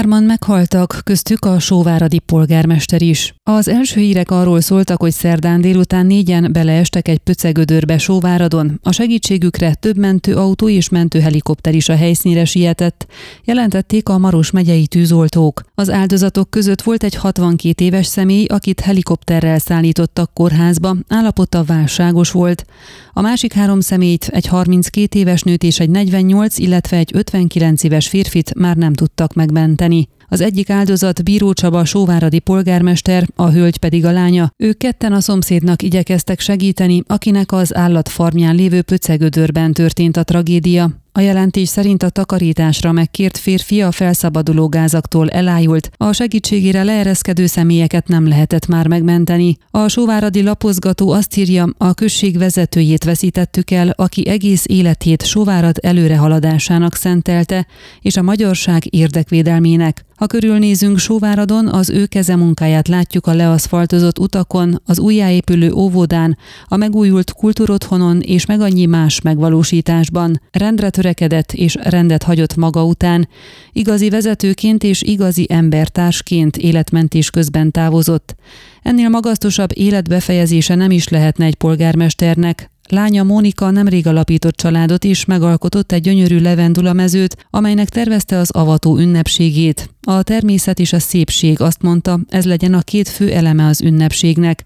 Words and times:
Hárman 0.00 0.22
meghaltak, 0.22 1.00
köztük 1.04 1.44
a 1.44 1.58
sóváradi 1.58 2.18
polgármester 2.18 3.02
is. 3.02 3.34
Az 3.42 3.68
első 3.68 4.00
hírek 4.00 4.30
arról 4.30 4.60
szóltak, 4.60 5.00
hogy 5.00 5.12
szerdán 5.12 5.60
délután 5.60 6.06
négyen 6.06 6.52
beleestek 6.52 7.08
egy 7.08 7.18
pöcegödörbe 7.18 7.98
sóváradon. 7.98 8.80
A 8.82 8.92
segítségükre 8.92 9.74
több 9.74 9.96
mentőautó 9.96 10.68
és 10.68 10.88
mentőhelikopter 10.88 11.74
is 11.74 11.88
a 11.88 11.96
helyszínre 11.96 12.44
sietett, 12.44 13.06
jelentették 13.44 14.08
a 14.08 14.18
Maros 14.18 14.50
megyei 14.50 14.86
tűzoltók. 14.86 15.62
Az 15.74 15.90
áldozatok 15.90 16.50
között 16.50 16.82
volt 16.82 17.02
egy 17.02 17.14
62 17.14 17.84
éves 17.84 18.06
személy, 18.06 18.44
akit 18.44 18.80
helikopterrel 18.80 19.58
szállítottak 19.58 20.34
kórházba, 20.34 20.96
állapota 21.08 21.64
válságos 21.64 22.30
volt. 22.30 22.64
A 23.12 23.20
másik 23.20 23.52
három 23.52 23.80
személyt, 23.80 24.24
egy 24.24 24.46
32 24.46 25.18
éves 25.18 25.42
nőt 25.42 25.62
és 25.62 25.80
egy 25.80 25.90
48, 25.90 26.58
illetve 26.58 26.96
egy 26.96 27.10
59 27.14 27.82
éves 27.82 28.08
férfit 28.08 28.54
már 28.54 28.76
nem 28.76 28.92
tudtak 28.92 29.34
megmenteni. 29.34 29.89
Az 30.32 30.40
egyik 30.40 30.70
áldozat 30.70 31.24
Bíró 31.24 31.52
Csaba 31.52 31.84
sóváradi 31.84 32.38
polgármester, 32.38 33.26
a 33.36 33.50
hölgy 33.50 33.78
pedig 33.78 34.04
a 34.04 34.12
lánya. 34.12 34.52
Ők 34.56 34.78
ketten 34.78 35.12
a 35.12 35.20
szomszédnak 35.20 35.82
igyekeztek 35.82 36.40
segíteni, 36.40 37.02
akinek 37.06 37.52
az 37.52 37.76
állatfarmján 37.76 38.54
lévő 38.54 38.82
pöcegödörben 38.82 39.72
történt 39.72 40.16
a 40.16 40.24
tragédia. 40.24 40.99
A 41.12 41.20
jelentés 41.20 41.68
szerint 41.68 42.02
a 42.02 42.08
takarításra 42.08 42.92
megkért 42.92 43.38
férfi 43.38 43.82
a 43.82 43.90
felszabaduló 43.90 44.68
gázaktól 44.68 45.28
elájult, 45.28 45.90
a 45.96 46.12
segítségére 46.12 46.82
leereszkedő 46.82 47.46
személyeket 47.46 48.08
nem 48.08 48.28
lehetett 48.28 48.66
már 48.66 48.86
megmenteni. 48.86 49.56
A 49.70 49.88
sóváradi 49.88 50.42
lapozgató 50.42 51.10
azt 51.10 51.36
írja, 51.36 51.68
a 51.78 51.94
község 51.94 52.38
vezetőjét 52.38 53.04
veszítettük 53.04 53.70
el, 53.70 53.88
aki 53.96 54.28
egész 54.28 54.64
életét 54.68 55.24
sóvárad 55.24 55.76
előrehaladásának 55.82 56.94
szentelte, 56.94 57.66
és 58.00 58.16
a 58.16 58.22
magyarság 58.22 58.94
érdekvédelmének. 58.94 60.04
Ha 60.20 60.26
körülnézünk 60.26 60.98
Sóváradon, 60.98 61.68
az 61.68 61.90
ő 61.90 62.06
keze 62.06 62.36
munkáját 62.36 62.88
látjuk 62.88 63.26
a 63.26 63.34
leaszfaltozott 63.34 64.18
utakon, 64.18 64.80
az 64.84 64.98
újjáépülő 64.98 65.72
óvodán, 65.72 66.36
a 66.64 66.76
megújult 66.76 67.32
kultúrotthonon 67.32 68.20
és 68.20 68.46
meg 68.46 68.60
annyi 68.60 68.86
más 68.86 69.20
megvalósításban. 69.20 70.40
Rendre 70.50 70.90
törekedett 70.90 71.52
és 71.52 71.76
rendet 71.82 72.22
hagyott 72.22 72.56
maga 72.56 72.84
után. 72.84 73.28
Igazi 73.72 74.08
vezetőként 74.08 74.82
és 74.82 75.02
igazi 75.02 75.46
embertársként 75.48 76.56
életmentés 76.56 77.30
közben 77.30 77.70
távozott. 77.70 78.34
Ennél 78.82 79.08
magasztosabb 79.08 79.70
életbefejezése 79.74 80.74
nem 80.74 80.90
is 80.90 81.08
lehetne 81.08 81.44
egy 81.44 81.54
polgármesternek, 81.54 82.70
Lánya 82.90 83.22
Mónika 83.22 83.70
nemrég 83.70 84.06
alapított 84.06 84.56
családot 84.56 85.04
is 85.04 85.24
megalkotott 85.24 85.92
egy 85.92 86.02
gyönyörű 86.02 86.40
levendula 86.40 86.92
mezőt, 86.92 87.46
amelynek 87.50 87.88
tervezte 87.88 88.36
az 88.36 88.50
avató 88.50 88.98
ünnepségét. 88.98 89.90
A 90.02 90.22
természet 90.22 90.78
és 90.78 90.92
a 90.92 90.98
szépség, 90.98 91.60
azt 91.60 91.82
mondta, 91.82 92.20
ez 92.28 92.44
legyen 92.44 92.74
a 92.74 92.80
két 92.80 93.08
fő 93.08 93.32
eleme 93.32 93.66
az 93.66 93.80
ünnepségnek. 93.80 94.64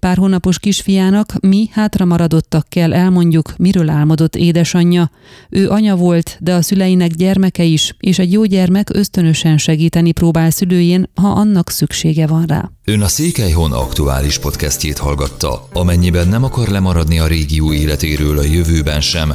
Pár 0.00 0.16
hónapos 0.16 0.58
kisfiának 0.58 1.32
mi 1.40 1.68
hátra 1.72 2.04
maradottak 2.04 2.68
kell 2.68 2.92
elmondjuk, 2.92 3.54
miről 3.56 3.88
álmodott 3.88 4.36
édesanyja. 4.36 5.10
Ő 5.50 5.68
anya 5.68 5.96
volt, 5.96 6.38
de 6.40 6.54
a 6.54 6.62
szüleinek 6.62 7.10
gyermeke 7.10 7.62
is, 7.62 7.96
és 7.98 8.18
egy 8.18 8.32
jó 8.32 8.44
gyermek 8.44 8.90
ösztönösen 8.94 9.58
segíteni 9.58 10.12
próbál 10.12 10.50
szülőjén, 10.50 11.10
ha 11.14 11.28
annak 11.28 11.70
szüksége 11.70 12.26
van 12.26 12.44
rá. 12.46 12.70
Ön 12.84 13.00
a 13.00 13.08
Székelyhon 13.08 13.72
aktuális 13.72 14.38
podcastjét 14.38 14.98
hallgatta. 14.98 15.68
Amennyiben 15.72 16.28
nem 16.28 16.44
akar 16.44 16.68
lemaradni 16.68 17.18
a 17.18 17.26
régió 17.26 17.72
életéről 17.72 18.38
a 18.38 18.42
jövőben 18.42 19.00
sem, 19.00 19.34